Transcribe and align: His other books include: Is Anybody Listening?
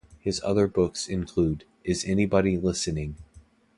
His 0.19 0.41
other 0.43 0.65
books 0.65 1.07
include: 1.07 1.63
Is 1.83 2.05
Anybody 2.05 2.57
Listening? 2.57 3.17